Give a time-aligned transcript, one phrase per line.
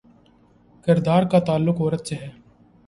[0.87, 2.29] کردار کا تعلق عورت سے ہے۔